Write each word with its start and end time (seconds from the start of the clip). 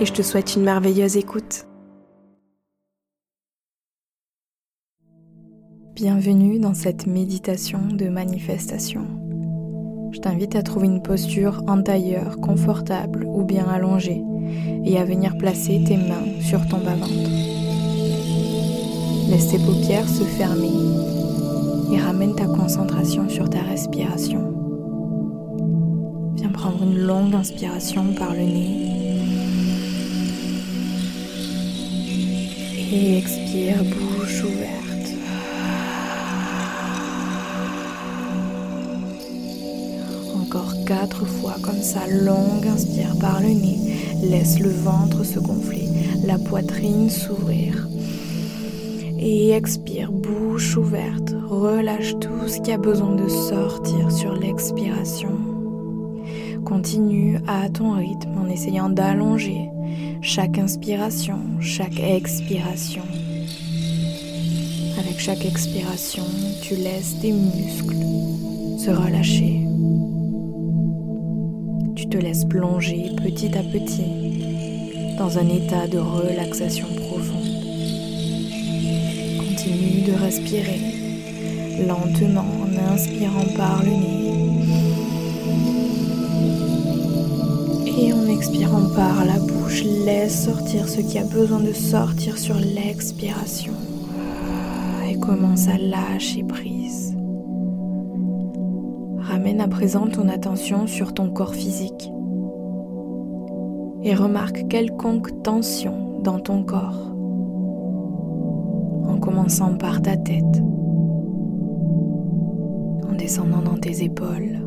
et 0.00 0.06
je 0.06 0.12
te 0.12 0.22
souhaite 0.22 0.54
une 0.54 0.62
merveilleuse 0.62 1.16
écoute. 1.16 1.66
Bienvenue 5.94 6.60
dans 6.60 6.74
cette 6.74 7.06
méditation 7.06 7.80
de 7.90 8.08
manifestation. 8.08 9.04
Je 10.12 10.20
t'invite 10.20 10.54
à 10.54 10.62
trouver 10.62 10.86
une 10.86 11.02
posture 11.02 11.62
en 11.66 11.82
tailleur, 11.82 12.40
confortable 12.40 13.24
ou 13.26 13.42
bien 13.44 13.66
allongée 13.66 14.22
et 14.84 14.98
à 14.98 15.04
venir 15.04 15.36
placer 15.36 15.82
tes 15.84 15.96
mains 15.96 16.40
sur 16.40 16.66
ton 16.68 16.78
bas-ventre. 16.78 17.30
Laisse 19.28 19.48
tes 19.48 19.58
paupières 19.58 20.08
se 20.08 20.22
fermer 20.22 20.70
et 21.92 21.98
ramène 21.98 22.36
ta 22.36 22.46
concentration 22.46 23.28
sur 23.28 23.50
ta 23.50 23.62
respiration. 23.62 24.54
Viens 26.36 26.50
prendre 26.50 26.84
une 26.84 27.00
longue 27.00 27.34
inspiration 27.34 28.14
par 28.14 28.32
le 28.32 28.44
nez 28.44 28.97
et 32.92 33.18
expire 33.18 33.84
bouche 33.84 34.44
ouverte. 34.44 35.12
Encore 40.40 40.72
quatre 40.86 41.26
fois 41.26 41.56
comme 41.62 41.82
ça, 41.82 42.06
longue 42.08 42.66
inspire 42.66 43.18
par 43.18 43.40
le 43.40 43.48
nez, 43.48 43.78
laisse 44.22 44.58
le 44.58 44.70
ventre 44.70 45.24
se 45.24 45.38
gonfler, 45.38 45.88
la 46.24 46.38
poitrine 46.38 47.10
s'ouvrir. 47.10 47.86
Et 49.18 49.50
expire 49.50 50.10
bouche 50.12 50.76
ouverte, 50.76 51.34
relâche 51.48 52.14
tout 52.20 52.46
ce 52.46 52.60
qui 52.60 52.72
a 52.72 52.78
besoin 52.78 53.16
de 53.16 53.28
sortir 53.28 54.10
sur 54.10 54.34
l'expiration. 54.34 55.47
Continue 56.64 57.38
à 57.46 57.68
ton 57.68 57.92
rythme 57.92 58.38
en 58.38 58.48
essayant 58.48 58.88
d'allonger 58.88 59.68
chaque 60.20 60.58
inspiration, 60.58 61.38
chaque 61.60 61.98
expiration. 61.98 63.02
Avec 64.98 65.18
chaque 65.18 65.44
expiration, 65.44 66.24
tu 66.62 66.74
laisses 66.74 67.18
tes 67.20 67.32
muscles 67.32 67.96
se 68.78 68.90
relâcher. 68.90 69.60
Tu 71.96 72.08
te 72.08 72.16
laisses 72.16 72.44
plonger 72.44 73.10
petit 73.22 73.56
à 73.56 73.62
petit 73.62 75.16
dans 75.18 75.38
un 75.38 75.48
état 75.48 75.86
de 75.86 75.98
relaxation 75.98 76.86
profonde. 77.08 77.64
Continue 79.38 80.02
de 80.06 80.12
respirer 80.12 80.80
lentement 81.86 82.44
en 82.62 82.92
inspirant 82.92 83.46
par 83.56 83.82
le 83.82 83.90
nez 83.90 84.27
et 88.00 88.12
en 88.12 88.26
expirant 88.26 88.88
par 88.94 89.24
la 89.24 89.38
bouche 89.38 89.82
laisse 89.82 90.44
sortir 90.44 90.88
ce 90.88 91.00
qui 91.00 91.18
a 91.18 91.24
besoin 91.24 91.60
de 91.60 91.72
sortir 91.72 92.38
sur 92.38 92.54
l'expiration. 92.54 93.72
Et 95.08 95.18
commence 95.18 95.68
à 95.68 95.78
lâcher 95.78 96.44
prise. 96.44 97.16
Ramène 99.18 99.60
à 99.60 99.68
présent 99.68 100.06
ton 100.06 100.28
attention 100.28 100.86
sur 100.86 101.12
ton 101.12 101.30
corps 101.30 101.54
physique. 101.54 102.12
Et 104.04 104.14
remarque 104.14 104.68
quelconque 104.68 105.42
tension 105.42 106.20
dans 106.22 106.38
ton 106.38 106.62
corps. 106.62 107.12
En 109.08 109.18
commençant 109.18 109.74
par 109.76 110.00
ta 110.02 110.16
tête, 110.16 110.62
en 113.08 113.14
descendant 113.16 113.62
dans 113.62 113.78
tes 113.78 114.04
épaules. 114.04 114.60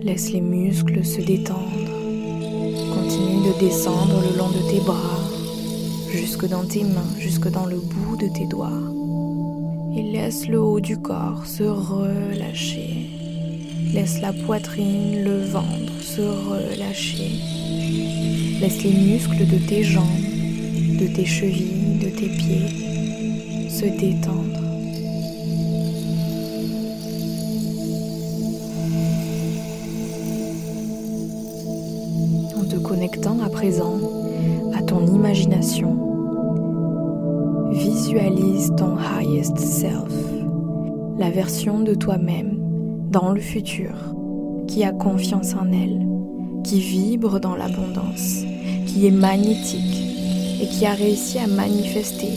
Laisse 0.00 0.32
les 0.32 0.40
muscles 0.40 1.04
se 1.04 1.20
détendre 1.20 1.97
Continue 2.94 3.48
de 3.48 3.58
descendre 3.58 4.22
le 4.22 4.38
long 4.38 4.48
de 4.48 4.70
tes 4.70 4.80
bras, 4.80 5.20
jusque 6.10 6.46
dans 6.46 6.64
tes 6.64 6.84
mains, 6.84 7.14
jusque 7.18 7.48
dans 7.48 7.66
le 7.66 7.76
bout 7.76 8.16
de 8.16 8.28
tes 8.32 8.46
doigts. 8.46 8.82
Et 9.96 10.02
laisse 10.02 10.46
le 10.46 10.60
haut 10.60 10.80
du 10.80 10.96
corps 10.96 11.44
se 11.46 11.64
relâcher. 11.64 13.10
Laisse 13.92 14.20
la 14.20 14.32
poitrine, 14.32 15.24
le 15.24 15.44
ventre 15.44 15.92
se 16.02 16.22
relâcher. 16.22 17.40
Laisse 18.60 18.82
les 18.82 18.92
muscles 18.92 19.46
de 19.46 19.58
tes 19.66 19.82
jambes, 19.82 20.06
de 21.00 21.06
tes 21.06 21.26
chevilles, 21.26 21.98
de 22.00 22.08
tes 22.10 22.28
pieds 22.28 22.88
se 23.68 23.84
détendre. 23.84 24.57
Connectant 32.88 33.38
à 33.44 33.50
présent 33.50 33.98
à 34.74 34.82
ton 34.82 35.04
imagination, 35.06 35.98
visualise 37.70 38.72
ton 38.78 38.96
highest 38.96 39.58
self, 39.58 40.14
la 41.18 41.30
version 41.30 41.80
de 41.80 41.94
toi-même 41.94 42.56
dans 43.10 43.32
le 43.32 43.40
futur 43.40 43.92
qui 44.66 44.84
a 44.84 44.92
confiance 44.92 45.54
en 45.54 45.70
elle, 45.70 46.06
qui 46.64 46.80
vibre 46.80 47.40
dans 47.40 47.56
l'abondance, 47.56 48.44
qui 48.86 49.06
est 49.06 49.10
magnétique 49.10 50.62
et 50.62 50.66
qui 50.66 50.86
a 50.86 50.92
réussi 50.92 51.38
à 51.38 51.46
manifester 51.46 52.32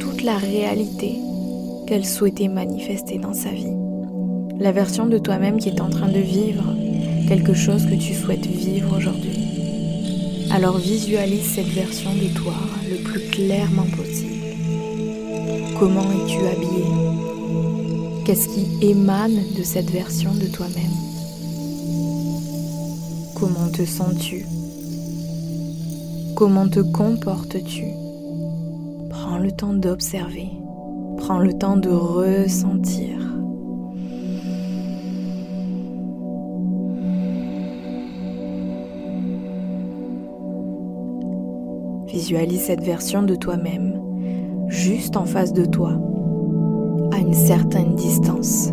toute 0.00 0.22
la 0.22 0.38
réalité 0.38 1.16
qu'elle 1.86 2.06
souhaitait 2.06 2.48
manifester 2.48 3.18
dans 3.18 3.34
sa 3.34 3.50
vie. 3.50 3.76
La 4.58 4.72
version 4.72 5.04
de 5.04 5.18
toi-même 5.18 5.58
qui 5.58 5.68
est 5.68 5.82
en 5.82 5.90
train 5.90 6.08
de 6.08 6.18
vivre 6.18 6.64
quelque 7.28 7.52
chose 7.52 7.84
que 7.84 7.94
tu 7.94 8.14
souhaites 8.14 8.46
vivre 8.46 8.96
aujourd'hui. 8.96 9.45
Alors 10.56 10.78
visualise 10.78 11.44
cette 11.54 11.66
version 11.66 12.14
de 12.14 12.34
toi 12.34 12.54
le 12.90 12.96
plus 13.02 13.20
clairement 13.28 13.84
possible. 13.94 14.56
Comment 15.78 16.10
es-tu 16.12 16.38
habillé? 16.38 16.86
Qu'est-ce 18.24 18.48
qui 18.48 18.66
émane 18.80 19.38
de 19.54 19.62
cette 19.62 19.90
version 19.90 20.32
de 20.32 20.46
toi-même? 20.46 20.96
Comment 23.34 23.68
te 23.70 23.84
sens-tu? 23.84 24.46
Comment 26.34 26.68
te 26.68 26.80
comportes-tu? 26.80 27.84
Prends 29.10 29.36
le 29.36 29.52
temps 29.52 29.74
d'observer. 29.74 30.48
Prends 31.18 31.40
le 31.40 31.52
temps 31.52 31.76
de 31.76 31.90
ressentir. 31.90 33.15
Visualise 42.26 42.62
cette 42.62 42.82
version 42.82 43.22
de 43.22 43.36
toi-même 43.36 44.02
juste 44.66 45.16
en 45.16 45.26
face 45.26 45.52
de 45.52 45.64
toi, 45.64 45.92
à 47.12 47.18
une 47.18 47.32
certaine 47.32 47.94
distance. 47.94 48.72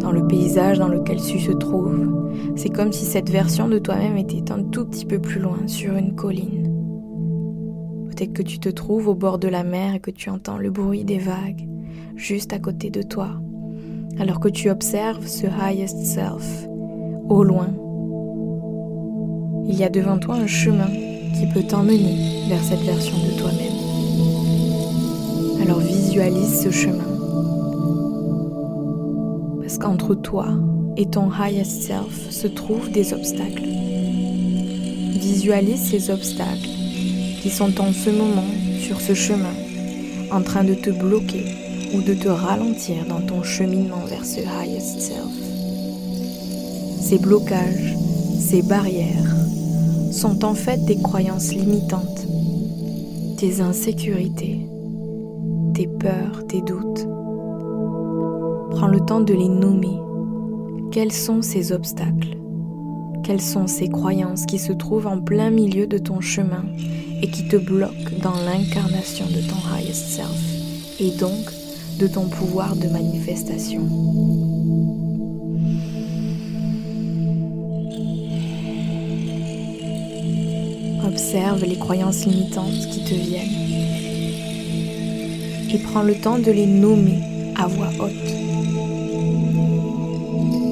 Dans 0.00 0.10
le 0.10 0.26
paysage 0.26 0.80
dans 0.80 0.88
lequel 0.88 1.18
tu 1.18 1.38
se 1.38 1.52
trouves, 1.52 2.32
c'est 2.56 2.70
comme 2.70 2.90
si 2.90 3.04
cette 3.04 3.30
version 3.30 3.68
de 3.68 3.78
toi-même 3.78 4.16
était 4.16 4.50
un 4.50 4.64
tout 4.64 4.84
petit 4.84 5.06
peu 5.06 5.20
plus 5.20 5.38
loin 5.38 5.58
sur 5.68 5.96
une 5.96 6.16
colline. 6.16 6.72
Peut-être 8.08 8.32
que 8.32 8.42
tu 8.42 8.58
te 8.58 8.68
trouves 8.68 9.06
au 9.06 9.14
bord 9.14 9.38
de 9.38 9.46
la 9.46 9.62
mer 9.62 9.94
et 9.94 10.00
que 10.00 10.10
tu 10.10 10.28
entends 10.28 10.58
le 10.58 10.72
bruit 10.72 11.04
des 11.04 11.18
vagues 11.18 11.68
juste 12.16 12.52
à 12.52 12.58
côté 12.58 12.90
de 12.90 13.02
toi, 13.02 13.28
alors 14.18 14.40
que 14.40 14.48
tu 14.48 14.70
observes 14.70 15.28
ce 15.28 15.46
highest 15.46 15.98
self 15.98 16.66
au 17.28 17.44
loin. 17.44 17.68
Il 19.68 19.76
y 19.76 19.84
a 19.84 19.88
devant 19.88 20.18
toi 20.18 20.34
un 20.34 20.48
chemin 20.48 20.88
qui 21.38 21.46
peut 21.46 21.62
t'emmener 21.62 22.48
vers 22.48 22.62
cette 22.62 22.82
version 22.82 23.16
de 23.18 23.38
toi-même. 23.38 23.72
Alors 25.62 25.80
visualise 25.80 26.62
ce 26.62 26.70
chemin. 26.70 27.04
Parce 29.60 29.78
qu'entre 29.78 30.14
toi 30.14 30.48
et 30.96 31.06
ton 31.06 31.30
highest 31.30 31.82
self 31.82 32.30
se 32.30 32.46
trouvent 32.46 32.90
des 32.90 33.12
obstacles. 33.12 33.64
Visualise 35.12 35.80
ces 35.80 36.10
obstacles 36.10 36.68
qui 37.40 37.50
sont 37.50 37.80
en 37.80 37.92
ce 37.92 38.10
moment 38.10 38.44
sur 38.80 39.00
ce 39.00 39.14
chemin 39.14 39.54
en 40.30 40.42
train 40.42 40.64
de 40.64 40.74
te 40.74 40.90
bloquer 40.90 41.44
ou 41.94 42.02
de 42.02 42.14
te 42.14 42.28
ralentir 42.28 43.04
dans 43.08 43.20
ton 43.20 43.42
cheminement 43.42 44.04
vers 44.06 44.24
ce 44.24 44.40
highest 44.40 45.00
self. 45.00 45.26
Ces 47.00 47.18
blocages, 47.18 47.96
ces 48.38 48.62
barrières 48.62 49.36
sont 50.12 50.44
en 50.44 50.54
fait 50.54 50.84
des 50.84 51.00
croyances 51.00 51.54
limitantes, 51.54 52.26
tes 53.38 53.60
insécurités, 53.60 54.66
tes 55.74 55.86
peurs, 55.86 56.46
tes 56.46 56.60
doutes. 56.60 57.06
Prends 58.70 58.88
le 58.88 59.00
temps 59.00 59.20
de 59.20 59.34
les 59.34 59.48
nommer. 59.48 59.98
Quels 60.90 61.12
sont 61.12 61.40
ces 61.42 61.72
obstacles? 61.72 62.36
Quelles 63.24 63.40
sont 63.40 63.66
ces 63.66 63.88
croyances 63.88 64.46
qui 64.46 64.58
se 64.58 64.72
trouvent 64.72 65.06
en 65.06 65.20
plein 65.20 65.50
milieu 65.50 65.86
de 65.86 65.98
ton 65.98 66.20
chemin 66.20 66.64
et 67.22 67.30
qui 67.30 67.48
te 67.48 67.56
bloquent 67.56 68.18
dans 68.22 68.34
l'incarnation 68.44 69.26
de 69.26 69.40
ton 69.40 69.74
highest 69.74 70.08
self 70.08 71.00
et 71.00 71.10
donc 71.18 71.50
de 71.98 72.06
ton 72.06 72.28
pouvoir 72.28 72.76
de 72.76 72.88
manifestation? 72.88 74.51
Observe 81.06 81.64
les 81.64 81.76
croyances 81.76 82.24
limitantes 82.26 82.88
qui 82.90 83.02
te 83.02 83.14
viennent. 83.14 83.48
Et 85.74 85.78
prends 85.78 86.02
le 86.02 86.14
temps 86.14 86.38
de 86.38 86.50
les 86.52 86.66
nommer 86.66 87.18
à 87.56 87.66
voix 87.66 87.88
haute. 87.98 88.12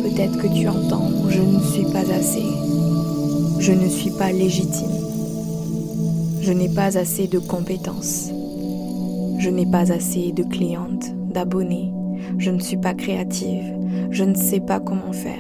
Peut-être 0.05 0.39
que 0.39 0.47
tu 0.55 0.69
entends⁇ 0.69 1.11
Je 1.31 1.41
ne 1.41 1.61
suis 1.61 1.93
pas 1.93 2.09
assez⁇ 2.13 2.41
Je 3.61 3.73
ne 3.73 3.89
suis 3.89 4.11
pas 4.11 4.31
légitime⁇ 4.31 4.87
Je 6.43 6.53
n'ai 6.53 6.69
pas 6.69 6.97
assez 6.97 7.27
de 7.27 7.41
compétences⁇ 7.41 8.31
Je 9.41 9.51
n'ai 9.51 9.67
pas 9.67 9.91
assez 9.91 10.31
de 10.33 10.45
clientes, 10.45 11.13
d'abonnés⁇ 11.33 11.93
Je 12.39 12.51
ne 12.51 12.61
suis 12.61 12.77
pas 12.77 12.95
créative⁇ 12.95 13.65
Je 14.11 14.25
ne 14.25 14.35
sais 14.35 14.61
pas 14.61 14.79
comment 14.79 15.13
faire 15.13 15.35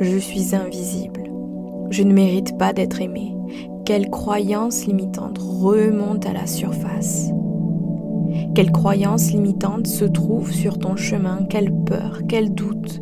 ⁇Je 0.02 0.18
suis 0.18 0.54
invisible⁇ 0.54 1.20
Je 1.90 2.04
ne 2.04 2.12
mérite 2.12 2.56
pas 2.56 2.72
d'être 2.72 3.00
aimée 3.00 3.34
quelle 3.88 4.10
croyance 4.10 4.84
limitante 4.84 5.38
remonte 5.38 6.26
à 6.26 6.34
la 6.34 6.46
surface 6.46 7.30
Quelle 8.54 8.70
croyance 8.70 9.32
limitante 9.32 9.86
se 9.86 10.04
trouve 10.04 10.52
sur 10.52 10.78
ton 10.78 10.94
chemin 10.94 11.46
Quelle 11.48 11.72
peur 11.86 12.20
Quel 12.28 12.54
doute 12.54 13.00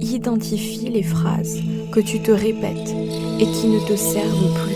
Identifie 0.00 0.88
les 0.88 1.04
phrases 1.04 1.60
que 1.92 2.00
tu 2.00 2.18
te 2.18 2.32
répètes 2.32 2.92
et 3.38 3.46
qui 3.46 3.68
ne 3.68 3.78
te 3.86 3.94
servent 3.94 4.52
plus. 4.64 4.74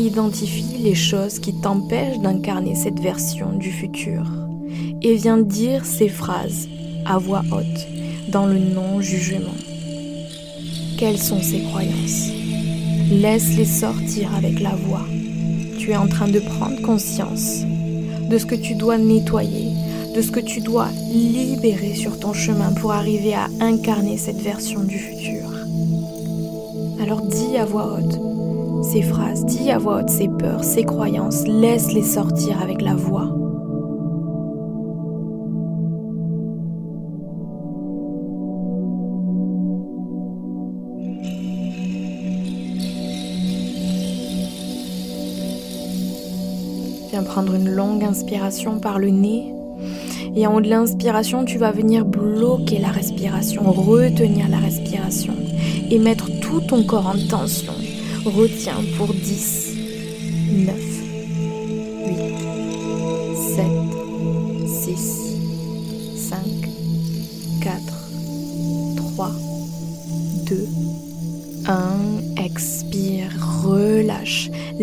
Identifie 0.00 0.78
les 0.78 0.94
choses 0.94 1.40
qui 1.40 1.60
t'empêchent 1.60 2.20
d'incarner 2.20 2.76
cette 2.76 3.00
version 3.00 3.54
du 3.58 3.72
futur 3.72 4.30
et 5.02 5.16
viens 5.16 5.38
dire 5.38 5.84
ces 5.84 6.08
phrases 6.08 6.68
à 7.04 7.18
voix 7.18 7.42
haute 7.50 7.88
dans 8.30 8.46
le 8.46 8.60
non-jugement. 8.60 9.58
Quelles 10.96 11.18
sont 11.18 11.42
ces 11.42 11.62
croyances? 11.62 12.43
Laisse-les 13.20 13.64
sortir 13.64 14.34
avec 14.34 14.60
la 14.60 14.74
voix. 14.74 15.04
Tu 15.78 15.92
es 15.92 15.96
en 15.96 16.08
train 16.08 16.26
de 16.26 16.40
prendre 16.40 16.82
conscience 16.82 17.62
de 18.28 18.38
ce 18.38 18.44
que 18.44 18.56
tu 18.56 18.74
dois 18.74 18.98
nettoyer, 18.98 19.70
de 20.16 20.20
ce 20.20 20.32
que 20.32 20.40
tu 20.40 20.60
dois 20.60 20.88
libérer 21.12 21.94
sur 21.94 22.18
ton 22.18 22.32
chemin 22.32 22.72
pour 22.72 22.90
arriver 22.92 23.34
à 23.34 23.46
incarner 23.60 24.16
cette 24.16 24.40
version 24.40 24.80
du 24.80 24.98
futur. 24.98 25.48
Alors 27.00 27.22
dis 27.22 27.56
à 27.56 27.64
voix 27.64 27.98
haute 27.98 28.20
ces 28.84 29.02
phrases, 29.02 29.46
dis 29.46 29.70
à 29.70 29.78
voix 29.78 30.00
haute 30.00 30.10
ces 30.10 30.28
peurs, 30.28 30.64
ces 30.64 30.82
croyances, 30.82 31.46
laisse-les 31.46 32.02
sortir 32.02 32.60
avec 32.60 32.82
la 32.82 32.94
voix. 32.94 33.43
Prendre 47.22 47.54
une 47.54 47.70
longue 47.70 48.02
inspiration 48.02 48.80
par 48.80 48.98
le 48.98 49.10
nez. 49.10 49.54
Et 50.34 50.46
en 50.48 50.56
haut 50.56 50.60
de 50.60 50.68
l'inspiration, 50.68 51.44
tu 51.44 51.58
vas 51.58 51.70
venir 51.70 52.04
bloquer 52.04 52.78
la 52.78 52.88
respiration, 52.88 53.70
retenir 53.70 54.48
la 54.48 54.58
respiration 54.58 55.34
et 55.90 55.98
mettre 55.98 56.28
tout 56.40 56.60
ton 56.60 56.82
corps 56.82 57.06
en 57.06 57.28
tension. 57.28 57.72
Retiens 58.24 58.80
pour 58.96 59.14
10, 59.14 59.76
9, 60.66 60.93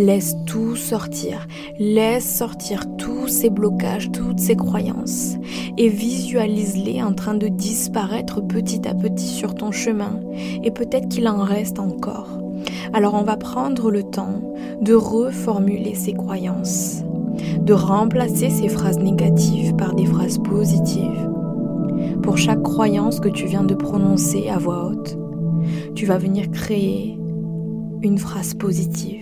laisse 0.06 0.36
tout 0.46 0.76
sortir. 0.76 1.48
Laisse 1.80 2.26
sortir 2.26 2.84
tous 2.98 3.28
ces 3.28 3.50
blocages, 3.50 4.12
toutes 4.12 4.40
ces 4.40 4.56
croyances 4.56 5.36
et 5.78 5.90
visualise-les 5.90 7.02
en 7.02 7.14
train 7.14 7.36
de 7.36 7.48
disparaître 7.48 8.42
petit 8.42 8.88
à 8.88 8.94
petit 8.94 9.28
sur 9.28 9.56
ton 9.56 9.72
chemin 9.72 10.20
et 10.64 10.72
peut-être 10.72 11.08
qu'il 11.08 11.28
en 11.28 11.44
reste 11.44 11.80
encore. 11.80 12.40
Alors 12.94 13.14
on 13.14 13.24
va 13.24 13.38
prendre 13.38 13.92
le 13.92 14.04
temps 14.04 14.54
de 14.82 14.94
reformuler 14.94 15.96
ces 15.96 16.14
croyances, 16.14 17.04
de 17.60 17.74
remplacer 17.74 18.50
ces 18.50 18.70
phrases 18.70 19.00
négatives 19.00 19.76
par 19.76 19.96
des 19.96 20.06
phrases 20.06 20.40
positives. 20.40 21.30
Pour 22.22 22.38
chaque 22.38 22.62
croyance 22.62 23.20
que 23.20 23.30
tu 23.30 23.46
viens 23.46 23.64
de 23.64 23.76
prononcer 23.76 24.50
à 24.50 24.58
voix 24.58 24.88
haute, 24.88 25.18
tu 25.96 26.06
vas 26.06 26.18
venir 26.18 26.50
créer 26.52 27.18
une 28.02 28.18
phrase 28.18 28.54
positive. 28.54 29.21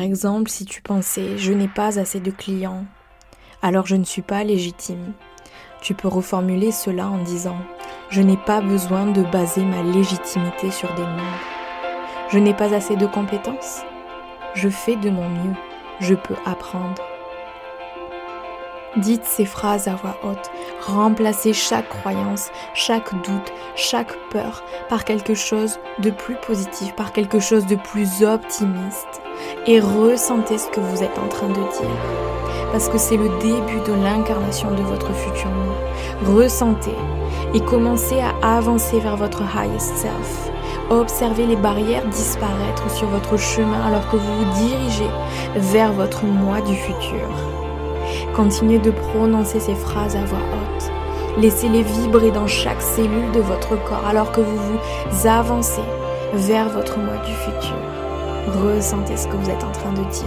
Par 0.00 0.06
exemple, 0.06 0.48
si 0.48 0.64
tu 0.64 0.80
pensais 0.80 1.36
je 1.36 1.52
n'ai 1.52 1.68
pas 1.68 1.98
assez 1.98 2.20
de 2.20 2.30
clients, 2.30 2.86
alors 3.60 3.86
je 3.86 3.96
ne 3.96 4.04
suis 4.04 4.22
pas 4.22 4.44
légitime, 4.44 5.12
tu 5.82 5.92
peux 5.92 6.08
reformuler 6.08 6.72
cela 6.72 7.06
en 7.10 7.22
disant 7.22 7.58
je 8.08 8.22
n'ai 8.22 8.38
pas 8.38 8.62
besoin 8.62 9.04
de 9.04 9.22
baser 9.24 9.62
ma 9.62 9.82
légitimité 9.82 10.70
sur 10.70 10.88
des 10.94 11.02
nombres. 11.02 11.44
Je 12.30 12.38
n'ai 12.38 12.54
pas 12.54 12.72
assez 12.72 12.96
de 12.96 13.04
compétences. 13.04 13.82
Je 14.54 14.70
fais 14.70 14.96
de 14.96 15.10
mon 15.10 15.28
mieux. 15.28 15.54
Je 16.00 16.14
peux 16.14 16.36
apprendre. 16.46 17.02
Dites 18.96 19.24
ces 19.24 19.44
phrases 19.44 19.86
à 19.86 19.94
voix 19.94 20.16
haute. 20.24 20.50
Remplacez 20.84 21.52
chaque 21.52 21.88
croyance, 21.88 22.50
chaque 22.74 23.14
doute, 23.22 23.52
chaque 23.76 24.12
peur 24.30 24.64
par 24.88 25.04
quelque 25.04 25.34
chose 25.34 25.78
de 26.00 26.10
plus 26.10 26.34
positif, 26.34 26.92
par 26.96 27.12
quelque 27.12 27.38
chose 27.38 27.66
de 27.66 27.76
plus 27.76 28.24
optimiste. 28.24 29.22
Et 29.68 29.78
ressentez 29.78 30.58
ce 30.58 30.68
que 30.70 30.80
vous 30.80 31.04
êtes 31.04 31.18
en 31.20 31.28
train 31.28 31.48
de 31.48 31.54
dire. 31.54 32.70
Parce 32.72 32.88
que 32.88 32.98
c'est 32.98 33.16
le 33.16 33.28
début 33.40 33.80
de 33.86 33.92
l'incarnation 33.92 34.72
de 34.72 34.82
votre 34.82 35.14
futur 35.14 35.50
moi. 35.50 36.34
Ressentez 36.34 36.96
et 37.54 37.60
commencez 37.60 38.18
à 38.20 38.56
avancer 38.56 38.98
vers 38.98 39.16
votre 39.16 39.42
highest 39.42 39.96
self. 39.98 40.50
Observez 40.90 41.46
les 41.46 41.56
barrières 41.56 42.06
disparaître 42.06 42.90
sur 42.90 43.06
votre 43.06 43.36
chemin 43.36 43.86
alors 43.86 44.10
que 44.10 44.16
vous 44.16 44.36
vous 44.38 44.52
dirigez 44.54 45.10
vers 45.54 45.92
votre 45.92 46.24
moi 46.24 46.60
du 46.62 46.74
futur. 46.74 47.28
Continuez 48.34 48.78
de 48.78 48.90
prononcer 48.90 49.60
ces 49.60 49.74
phrases 49.74 50.16
à 50.16 50.24
voix 50.24 50.38
haute. 50.38 50.90
Laissez-les 51.38 51.82
vibrer 51.82 52.30
dans 52.30 52.46
chaque 52.46 52.82
cellule 52.82 53.30
de 53.32 53.40
votre 53.40 53.76
corps 53.84 54.06
alors 54.06 54.32
que 54.32 54.40
vous 54.40 54.56
vous 54.56 55.26
avancez 55.26 55.82
vers 56.32 56.68
votre 56.68 56.98
moi 56.98 57.16
du 57.24 57.32
futur. 57.32 57.76
Ressentez 58.64 59.16
ce 59.16 59.28
que 59.28 59.36
vous 59.36 59.50
êtes 59.50 59.64
en 59.64 59.72
train 59.72 59.92
de 59.92 60.04
dire. 60.10 60.26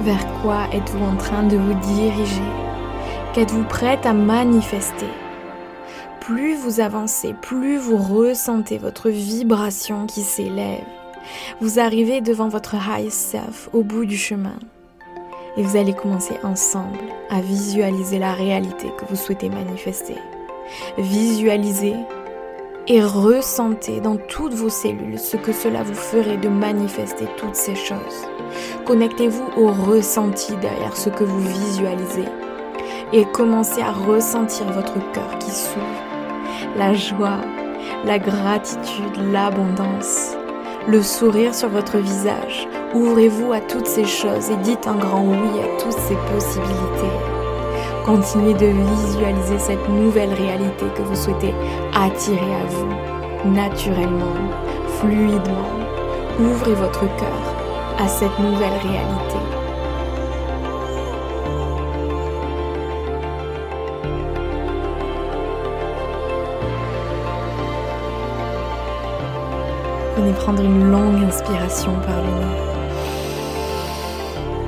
Vers 0.00 0.26
quoi 0.40 0.68
êtes-vous 0.72 1.04
en 1.04 1.16
train 1.16 1.42
de 1.42 1.56
vous 1.56 1.74
diriger? 1.74 2.42
Qu'êtes-vous 3.32 3.64
prête 3.64 4.06
à 4.06 4.12
manifester? 4.12 5.10
Plus 6.26 6.56
vous 6.56 6.80
avancez, 6.80 7.34
plus 7.40 7.78
vous 7.78 7.98
ressentez 7.98 8.78
votre 8.78 9.10
vibration 9.10 10.06
qui 10.06 10.22
s'élève. 10.22 10.82
Vous 11.60 11.78
arrivez 11.78 12.20
devant 12.20 12.48
votre 12.48 12.74
high 12.74 13.10
self 13.10 13.68
au 13.72 13.84
bout 13.84 14.06
du 14.06 14.16
chemin. 14.16 14.56
Et 15.56 15.62
vous 15.62 15.76
allez 15.76 15.92
commencer 15.92 16.34
ensemble 16.42 16.98
à 17.30 17.40
visualiser 17.40 18.18
la 18.18 18.32
réalité 18.32 18.88
que 18.98 19.04
vous 19.08 19.14
souhaitez 19.14 19.48
manifester. 19.48 20.16
Visualisez 20.98 21.94
et 22.88 23.00
ressentez 23.00 24.00
dans 24.00 24.16
toutes 24.16 24.54
vos 24.54 24.68
cellules 24.68 25.20
ce 25.20 25.36
que 25.36 25.52
cela 25.52 25.84
vous 25.84 25.94
ferait 25.94 26.38
de 26.38 26.48
manifester 26.48 27.26
toutes 27.36 27.54
ces 27.54 27.76
choses. 27.76 28.26
Connectez-vous 28.84 29.46
au 29.56 29.68
ressenti 29.68 30.56
derrière 30.56 30.96
ce 30.96 31.08
que 31.08 31.22
vous 31.22 31.40
visualisez 31.40 32.28
et 33.12 33.24
commencez 33.26 33.80
à 33.80 33.92
ressentir 33.92 34.66
votre 34.72 34.94
cœur 35.12 35.38
qui 35.38 35.52
s'ouvre 35.52 36.05
la 36.76 36.92
joie, 36.92 37.40
la 38.04 38.18
gratitude, 38.18 39.32
l'abondance, 39.32 40.36
le 40.88 41.02
sourire 41.02 41.54
sur 41.54 41.68
votre 41.68 41.98
visage 41.98 42.68
Ouvrez-vous 42.94 43.52
à 43.52 43.60
toutes 43.60 43.86
ces 43.86 44.06
choses 44.06 44.48
et 44.50 44.56
dites 44.56 44.86
un 44.86 44.94
grand 44.94 45.22
oui 45.22 45.60
à 45.60 45.82
toutes 45.82 45.92
ces 45.92 46.14
possibilités. 46.32 47.16
Continuez 48.06 48.54
de 48.54 48.66
visualiser 48.66 49.58
cette 49.58 49.88
nouvelle 49.88 50.32
réalité 50.32 50.86
que 50.96 51.02
vous 51.02 51.14
souhaitez 51.14 51.52
attirer 51.94 52.54
à 52.54 52.64
vous, 52.70 53.50
naturellement, 53.52 54.32
fluidement. 54.98 55.68
Ouvrez 56.40 56.74
votre 56.74 57.00
cœur 57.00 57.56
à 57.98 58.08
cette 58.08 58.38
nouvelle 58.38 58.78
réalité. 58.82 59.45
Venez 70.16 70.32
prendre 70.32 70.62
une 70.62 70.90
longue 70.90 71.22
inspiration 71.24 71.92
par 72.00 72.16
le 72.16 72.30
nez 72.40 72.66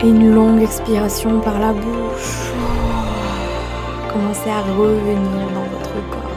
et 0.00 0.08
une 0.08 0.34
longue 0.34 0.62
expiration 0.62 1.40
par 1.40 1.58
la 1.58 1.72
bouche. 1.72 2.52
Commencez 4.12 4.50
à 4.50 4.60
revenir 4.60 5.48
dans 5.54 5.64
votre 5.64 5.94
corps 6.10 6.28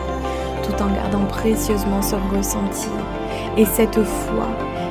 tout 0.64 0.82
en 0.82 0.88
gardant 0.96 1.26
précieusement 1.26 2.02
ce 2.02 2.16
ressenti 2.36 2.88
et 3.58 3.66
cette 3.66 4.02
foi, 4.02 4.48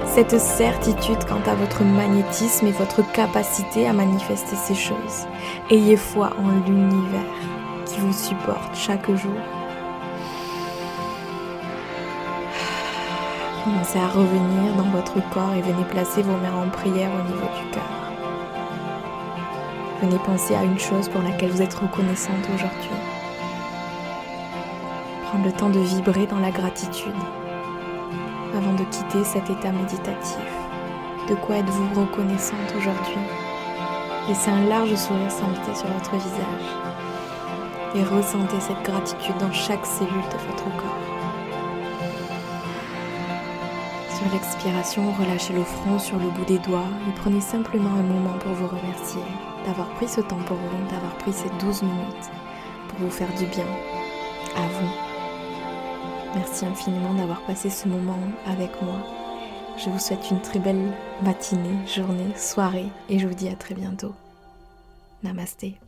cette 0.07 0.39
certitude 0.39 1.25
quant 1.27 1.51
à 1.51 1.55
votre 1.55 1.83
magnétisme 1.83 2.67
et 2.67 2.73
votre 2.73 3.01
capacité 3.13 3.89
à 3.89 3.95
manifester 3.95 4.57
ces 4.57 4.75
choses. 4.75 5.27
Ayez 5.71 5.97
foi 5.97 6.31
en 6.39 6.69
l'univers 6.69 7.21
qui 7.87 8.01
vous 8.01 8.13
supporte 8.13 8.75
chaque 8.75 9.11
jour. 9.11 9.60
Commencez 13.65 13.99
à 13.99 14.09
revenir 14.09 14.75
dans 14.75 14.91
votre 14.91 15.21
corps 15.29 15.53
et 15.55 15.61
venez 15.61 15.85
placer 15.85 16.23
vos 16.23 16.37
mains 16.39 16.65
en 16.65 16.71
prière 16.71 17.11
au 17.13 17.23
niveau 17.31 17.47
du 17.59 17.71
cœur. 17.71 17.83
Venez 20.01 20.19
penser 20.25 20.55
à 20.55 20.65
une 20.65 20.79
chose 20.79 21.11
pour 21.11 21.21
laquelle 21.21 21.51
vous 21.51 21.61
êtes 21.61 21.75
reconnaissante 21.75 22.49
aujourd'hui. 22.55 22.97
Prendre 25.27 25.45
le 25.45 25.53
temps 25.53 25.69
de 25.69 25.79
vibrer 25.79 26.27
dans 26.27 26.39
la 26.39 26.51
gratitude 26.51 27.13
avant 28.57 28.73
de 28.73 28.85
quitter 28.85 29.25
cet 29.25 29.51
état 29.51 29.73
méditatif. 29.73 30.39
De 31.29 31.35
quoi 31.35 31.57
êtes-vous 31.57 32.01
reconnaissante 32.01 32.75
aujourd'hui? 32.79 33.21
Laissez 34.27 34.51
un 34.51 34.65
large 34.69 34.95
sourire 34.95 35.31
s'inviter 35.31 35.75
sur 35.75 35.89
votre 35.89 36.13
visage 36.13 36.71
et 37.95 38.03
ressentez 38.05 38.61
cette 38.61 38.83
gratitude 38.85 39.37
dans 39.39 39.53
chaque 39.53 39.85
cellule 39.85 40.29
de 40.33 40.47
votre 40.49 40.65
corps. 40.77 41.20
Sur 44.21 44.31
l'expiration, 44.33 45.13
relâchez 45.13 45.55
le 45.55 45.65
front 45.65 45.99
sur 45.99 46.19
le 46.19 46.29
bout 46.29 46.45
des 46.45 46.59
doigts 46.59 46.89
et 47.09 47.13
prenez 47.17 47.41
simplement 47.41 47.89
un 47.89 48.03
moment 48.03 48.37
pour 48.39 48.53
vous 48.53 48.67
remercier 48.67 49.23
d'avoir 49.65 49.89
pris 49.95 50.09
ce 50.09 50.21
temps 50.21 50.43
pour 50.45 50.59
vous, 50.59 50.91
d'avoir 50.91 51.17
pris 51.17 51.33
ces 51.33 51.49
12 51.59 51.83
minutes 51.85 52.31
pour 52.89 52.99
vous 52.99 53.11
faire 53.11 53.33
du 53.39 53.47
bien 53.47 53.65
à 54.57 54.67
vous. 54.69 54.91
Merci 56.35 56.67
infiniment 56.67 57.15
d'avoir 57.15 57.41
passé 57.47 57.71
ce 57.71 57.89
moment 57.89 58.19
avec 58.45 58.71
moi. 58.83 59.01
Je 59.79 59.89
vous 59.89 59.99
souhaite 59.99 60.31
une 60.31 60.43
très 60.43 60.59
belle 60.59 60.93
matinée, 61.23 61.87
journée, 61.87 62.37
soirée 62.37 62.89
et 63.09 63.19
je 63.19 63.27
vous 63.27 63.35
dis 63.35 63.49
à 63.49 63.55
très 63.55 63.75
bientôt. 63.75 64.13
Namasté. 65.23 65.79